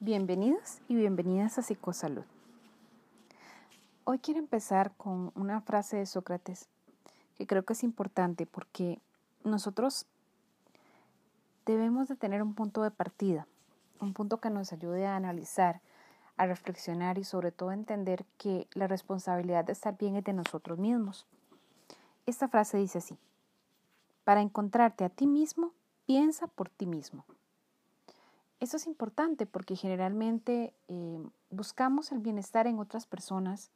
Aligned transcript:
Bienvenidos 0.00 0.78
y 0.86 0.94
bienvenidas 0.94 1.58
a 1.58 1.62
Psicosalud. 1.62 2.22
Hoy 4.04 4.20
quiero 4.20 4.38
empezar 4.38 4.92
con 4.96 5.32
una 5.34 5.60
frase 5.60 5.96
de 5.96 6.06
Sócrates 6.06 6.68
que 7.36 7.48
creo 7.48 7.64
que 7.64 7.72
es 7.72 7.82
importante 7.82 8.46
porque 8.46 9.00
nosotros 9.42 10.06
debemos 11.66 12.06
de 12.06 12.14
tener 12.14 12.44
un 12.44 12.54
punto 12.54 12.84
de 12.84 12.92
partida, 12.92 13.48
un 13.98 14.14
punto 14.14 14.36
que 14.38 14.50
nos 14.50 14.72
ayude 14.72 15.04
a 15.04 15.16
analizar, 15.16 15.80
a 16.36 16.46
reflexionar 16.46 17.18
y 17.18 17.24
sobre 17.24 17.50
todo 17.50 17.70
a 17.70 17.74
entender 17.74 18.24
que 18.36 18.68
la 18.74 18.86
responsabilidad 18.86 19.64
de 19.64 19.72
estar 19.72 19.98
bien 19.98 20.14
es 20.14 20.22
de 20.22 20.32
nosotros 20.32 20.78
mismos. 20.78 21.26
Esta 22.24 22.46
frase 22.46 22.78
dice 22.78 22.98
así, 22.98 23.18
para 24.22 24.42
encontrarte 24.42 25.04
a 25.04 25.08
ti 25.08 25.26
mismo, 25.26 25.72
piensa 26.06 26.46
por 26.46 26.68
ti 26.68 26.86
mismo. 26.86 27.24
Eso 28.60 28.76
es 28.76 28.86
importante 28.86 29.46
porque 29.46 29.76
generalmente 29.76 30.74
eh, 30.88 31.22
buscamos 31.50 32.10
el 32.10 32.18
bienestar 32.18 32.66
en 32.66 32.80
otras 32.80 33.06
personas, 33.06 33.70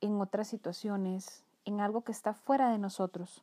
en 0.00 0.20
otras 0.20 0.46
situaciones, 0.46 1.42
en 1.64 1.80
algo 1.80 2.02
que 2.02 2.12
está 2.12 2.34
fuera 2.34 2.70
de 2.70 2.78
nosotros. 2.78 3.42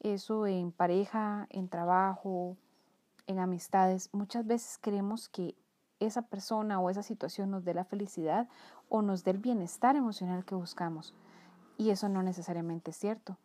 Eso 0.00 0.46
en 0.46 0.72
pareja, 0.72 1.46
en 1.50 1.68
trabajo, 1.68 2.56
en 3.26 3.38
amistades. 3.38 4.08
Muchas 4.12 4.46
veces 4.46 4.78
queremos 4.78 5.28
que 5.28 5.54
esa 6.00 6.22
persona 6.22 6.80
o 6.80 6.90
esa 6.90 7.02
situación 7.02 7.50
nos 7.50 7.64
dé 7.64 7.72
la 7.72 7.84
felicidad 7.84 8.48
o 8.88 9.00
nos 9.00 9.24
dé 9.24 9.30
el 9.30 9.38
bienestar 9.38 9.96
emocional 9.96 10.44
que 10.44 10.54
buscamos. 10.54 11.14
Y 11.78 11.90
eso 11.90 12.08
no 12.08 12.22
necesariamente 12.22 12.90
es 12.90 12.96
cierto. 12.96 13.36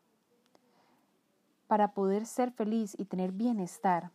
Para 1.67 1.93
poder 1.93 2.25
ser 2.25 2.51
feliz 2.51 2.95
y 2.97 3.05
tener 3.05 3.31
bienestar, 3.31 4.11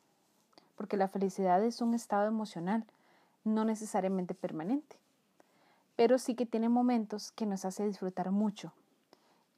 porque 0.77 0.97
la 0.97 1.09
felicidad 1.09 1.63
es 1.65 1.81
un 1.81 1.95
estado 1.95 2.27
emocional, 2.27 2.85
no 3.45 3.65
necesariamente 3.65 4.35
permanente, 4.35 4.97
pero 5.97 6.19
sí 6.19 6.35
que 6.35 6.47
tiene 6.47 6.69
momentos 6.69 7.33
que 7.33 7.47
nos 7.47 7.65
hace 7.65 7.87
disfrutar 7.87 8.31
mucho 8.31 8.73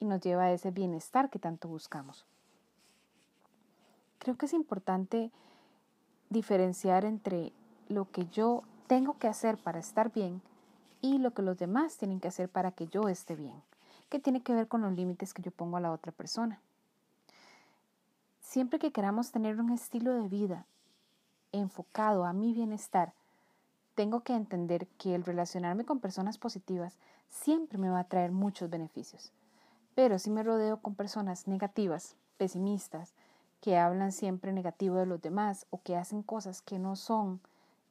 y 0.00 0.04
nos 0.04 0.20
lleva 0.20 0.44
a 0.44 0.52
ese 0.52 0.70
bienestar 0.70 1.30
que 1.30 1.38
tanto 1.38 1.68
buscamos. 1.68 2.24
Creo 4.18 4.36
que 4.36 4.46
es 4.46 4.52
importante 4.52 5.30
diferenciar 6.30 7.04
entre 7.04 7.52
lo 7.88 8.10
que 8.10 8.26
yo 8.26 8.62
tengo 8.86 9.18
que 9.18 9.28
hacer 9.28 9.58
para 9.58 9.78
estar 9.78 10.12
bien 10.12 10.40
y 11.00 11.18
lo 11.18 11.32
que 11.32 11.42
los 11.42 11.58
demás 11.58 11.96
tienen 11.96 12.20
que 12.20 12.28
hacer 12.28 12.48
para 12.48 12.72
que 12.72 12.86
yo 12.88 13.08
esté 13.08 13.36
bien, 13.36 13.62
que 14.08 14.18
tiene 14.18 14.42
que 14.42 14.54
ver 14.54 14.68
con 14.68 14.82
los 14.82 14.92
límites 14.92 15.34
que 15.34 15.42
yo 15.42 15.50
pongo 15.50 15.76
a 15.76 15.80
la 15.80 15.92
otra 15.92 16.12
persona. 16.12 16.60
Siempre 18.40 18.78
que 18.78 18.92
queramos 18.92 19.30
tener 19.30 19.60
un 19.60 19.70
estilo 19.70 20.12
de 20.14 20.28
vida 20.28 20.66
enfocado 21.58 22.24
a 22.24 22.32
mi 22.32 22.52
bienestar, 22.52 23.12
tengo 23.94 24.20
que 24.20 24.34
entender 24.34 24.86
que 24.98 25.14
el 25.14 25.24
relacionarme 25.24 25.84
con 25.84 25.98
personas 25.98 26.38
positivas 26.38 26.98
siempre 27.28 27.78
me 27.78 27.90
va 27.90 28.00
a 28.00 28.04
traer 28.04 28.32
muchos 28.32 28.70
beneficios. 28.70 29.32
Pero 29.94 30.18
si 30.18 30.30
me 30.30 30.42
rodeo 30.42 30.78
con 30.78 30.94
personas 30.94 31.48
negativas, 31.48 32.14
pesimistas, 32.36 33.12
que 33.60 33.76
hablan 33.76 34.12
siempre 34.12 34.52
negativo 34.52 34.96
de 34.96 35.06
los 35.06 35.20
demás 35.20 35.66
o 35.70 35.82
que 35.82 35.96
hacen 35.96 36.22
cosas 36.22 36.62
que 36.62 36.78
no 36.78 36.96
son 36.96 37.40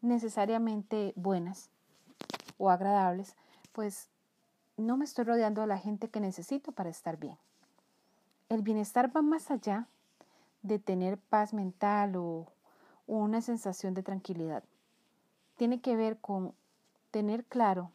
necesariamente 0.02 1.14
buenas 1.16 1.70
o 2.58 2.70
agradables, 2.70 3.36
pues 3.74 4.10
no 4.78 4.96
me 4.96 5.06
estoy 5.06 5.26
rodeando 5.26 5.62
de 5.62 5.68
la 5.68 5.78
gente 5.78 6.08
que 6.08 6.20
necesito 6.20 6.72
para 6.72 6.90
estar 6.90 7.18
bien. 7.18 7.38
El 8.50 8.62
bienestar 8.62 9.16
va 9.16 9.22
más 9.22 9.52
allá 9.52 9.88
de 10.62 10.80
tener 10.80 11.18
paz 11.18 11.54
mental 11.54 12.16
o 12.16 12.48
una 13.08 13.42
sensación 13.42 13.94
de 13.94 14.04
tranquilidad. 14.04 14.64
Tiene 15.56 15.82
que 15.82 15.96
ver 15.96 16.18
con 16.18 16.54
tener 17.12 17.46
claro 17.46 17.92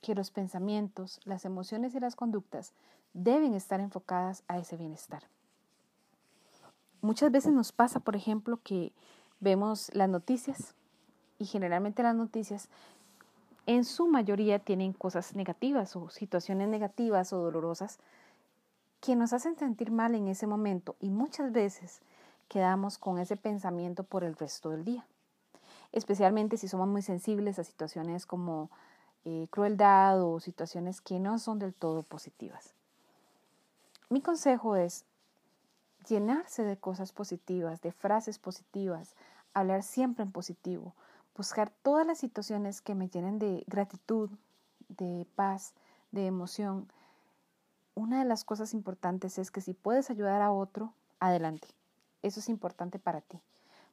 que 0.00 0.14
los 0.14 0.30
pensamientos, 0.30 1.20
las 1.24 1.44
emociones 1.44 1.94
y 1.94 2.00
las 2.00 2.14
conductas 2.14 2.72
deben 3.12 3.54
estar 3.54 3.80
enfocadas 3.80 4.44
a 4.46 4.58
ese 4.58 4.76
bienestar. 4.76 5.24
Muchas 7.00 7.32
veces 7.32 7.52
nos 7.52 7.72
pasa, 7.72 8.00
por 8.00 8.14
ejemplo, 8.14 8.60
que 8.62 8.92
vemos 9.40 9.90
las 9.94 10.08
noticias 10.08 10.74
y 11.38 11.46
generalmente 11.46 12.02
las 12.02 12.14
noticias 12.14 12.68
en 13.66 13.84
su 13.84 14.06
mayoría 14.06 14.58
tienen 14.58 14.92
cosas 14.92 15.34
negativas 15.34 15.96
o 15.96 16.10
situaciones 16.10 16.68
negativas 16.68 17.32
o 17.32 17.38
dolorosas 17.38 17.98
que 19.00 19.16
nos 19.16 19.32
hacen 19.32 19.56
sentir 19.56 19.90
mal 19.90 20.14
en 20.14 20.28
ese 20.28 20.46
momento 20.46 20.96
y 21.00 21.10
muchas 21.10 21.52
veces 21.52 22.02
quedamos 22.50 22.98
con 22.98 23.20
ese 23.20 23.36
pensamiento 23.36 24.02
por 24.02 24.24
el 24.24 24.34
resto 24.34 24.70
del 24.70 24.84
día. 24.84 25.06
Especialmente 25.92 26.56
si 26.56 26.66
somos 26.66 26.88
muy 26.88 27.00
sensibles 27.00 27.58
a 27.60 27.64
situaciones 27.64 28.26
como 28.26 28.70
eh, 29.24 29.46
crueldad 29.50 30.20
o 30.20 30.40
situaciones 30.40 31.00
que 31.00 31.20
no 31.20 31.38
son 31.38 31.60
del 31.60 31.72
todo 31.72 32.02
positivas. 32.02 32.74
Mi 34.08 34.20
consejo 34.20 34.74
es 34.74 35.04
llenarse 36.08 36.64
de 36.64 36.76
cosas 36.76 37.12
positivas, 37.12 37.82
de 37.82 37.92
frases 37.92 38.40
positivas, 38.40 39.14
hablar 39.54 39.84
siempre 39.84 40.24
en 40.24 40.32
positivo, 40.32 40.94
buscar 41.36 41.70
todas 41.70 42.04
las 42.04 42.18
situaciones 42.18 42.80
que 42.80 42.96
me 42.96 43.08
llenen 43.08 43.38
de 43.38 43.62
gratitud, 43.68 44.28
de 44.88 45.24
paz, 45.36 45.72
de 46.10 46.26
emoción. 46.26 46.90
Una 47.94 48.18
de 48.18 48.24
las 48.24 48.42
cosas 48.42 48.74
importantes 48.74 49.38
es 49.38 49.52
que 49.52 49.60
si 49.60 49.72
puedes 49.72 50.10
ayudar 50.10 50.42
a 50.42 50.50
otro, 50.50 50.92
adelante. 51.20 51.68
Eso 52.22 52.40
es 52.40 52.48
importante 52.48 52.98
para 52.98 53.20
ti, 53.20 53.38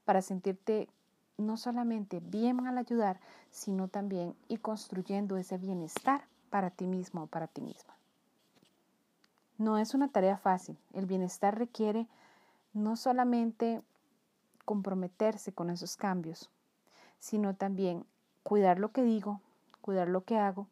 para 0.06 0.22
sentirte 0.22 0.90
no 1.38 1.58
solamente 1.58 2.20
bien 2.20 2.66
al 2.66 2.78
ayudar, 2.78 3.20
sino 3.52 3.88
también 3.88 4.36
y 4.48 4.58
construyendo 4.58 5.38
ese 5.38 5.58
bienestar 5.58 6.26
para 6.50 6.70
ti 6.72 6.88
mismo 6.88 7.24
o 7.24 7.28
para 7.28 7.48
ti 7.48 7.62
misma. 7.62 7.94
No 9.58 9.78
es 9.78 9.94
una 9.94 10.08
tarea 10.10 10.38
fácil. 10.38 10.78
El 10.94 11.06
bienestar 11.06 11.58
requiere 11.58 12.08
no 12.74 12.96
solamente 12.96 13.82
comprometerse 14.66 15.52
con 15.52 15.70
esos 15.70 15.96
cambios, 15.96 16.50
sino 17.20 17.56
también 17.56 18.06
cuidar 18.44 18.80
lo 18.80 18.92
que 18.92 19.04
digo, 19.04 19.42
cuidar 19.82 20.10
lo 20.10 20.24
que 20.26 20.38
hago 20.38 20.68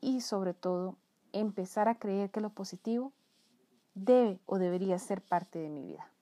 y 0.00 0.20
sobre 0.20 0.54
todo 0.54 0.96
empezar 1.32 1.88
a 1.88 1.96
creer 1.96 2.30
que 2.30 2.40
lo 2.40 2.50
positivo 2.50 3.12
debe 3.94 4.38
o 4.46 4.58
debería 4.58 4.98
ser 4.98 5.20
parte 5.20 5.58
de 5.58 5.68
mi 5.68 5.84
vida. 5.84 6.13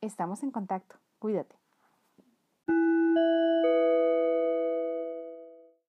Estamos 0.00 0.42
en 0.42 0.50
contacto. 0.50 0.96
Cuídate. 1.18 1.56